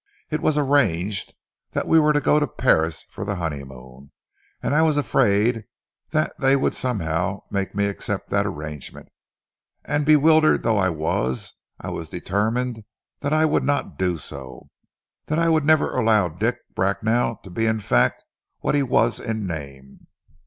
It 0.31 0.41
was 0.41 0.57
arranged 0.57 1.35
that 1.73 1.87
we 1.87 1.99
were 1.99 2.11
to 2.11 2.19
go 2.19 2.39
to 2.39 2.47
Paris 2.47 3.05
for 3.11 3.23
the 3.23 3.35
honeymoon; 3.35 4.09
and 4.63 4.73
I 4.73 4.81
was 4.81 4.97
afraid 4.97 5.65
that 6.09 6.33
they 6.39 6.55
would 6.55 6.73
somehow 6.73 7.43
make 7.51 7.75
me 7.75 7.85
accept 7.85 8.31
that 8.31 8.47
arrangement, 8.47 9.09
and 9.85 10.03
bewildered 10.03 10.63
though 10.63 10.79
I 10.79 10.89
was, 10.89 11.53
I 11.79 11.91
was 11.91 12.09
determined 12.09 12.83
that 13.19 13.31
I 13.31 13.45
would 13.45 13.63
not 13.63 13.99
do 13.99 14.17
so, 14.17 14.69
that 15.27 15.37
I 15.37 15.49
would 15.49 15.65
never 15.65 15.95
allow 15.95 16.29
Dick 16.29 16.57
Bracknell 16.73 17.35
to 17.43 17.51
be 17.51 17.67
in 17.67 17.79
fact 17.79 18.25
what 18.61 18.73
he 18.73 18.81
was 18.81 19.19
in 19.19 19.45
name.... 19.45 20.07